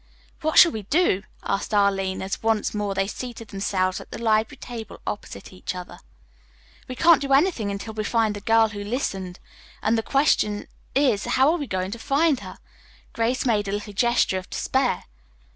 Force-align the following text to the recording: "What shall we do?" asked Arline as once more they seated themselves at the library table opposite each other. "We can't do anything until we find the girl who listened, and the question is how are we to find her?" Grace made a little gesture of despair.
"What 0.41 0.57
shall 0.57 0.71
we 0.71 0.81
do?" 0.81 1.21
asked 1.43 1.75
Arline 1.75 2.23
as 2.23 2.41
once 2.41 2.73
more 2.73 2.95
they 2.95 3.05
seated 3.05 3.49
themselves 3.49 4.01
at 4.01 4.09
the 4.09 4.17
library 4.17 4.57
table 4.57 4.99
opposite 5.05 5.53
each 5.53 5.75
other. 5.75 5.99
"We 6.87 6.95
can't 6.95 7.21
do 7.21 7.31
anything 7.33 7.69
until 7.69 7.93
we 7.93 8.03
find 8.03 8.35
the 8.35 8.41
girl 8.41 8.69
who 8.69 8.83
listened, 8.83 9.39
and 9.79 9.95
the 9.95 10.01
question 10.01 10.65
is 10.95 11.25
how 11.25 11.51
are 11.51 11.59
we 11.59 11.67
to 11.67 11.99
find 11.99 12.39
her?" 12.39 12.57
Grace 13.13 13.45
made 13.45 13.67
a 13.67 13.71
little 13.71 13.93
gesture 13.93 14.39
of 14.39 14.49
despair. 14.49 15.03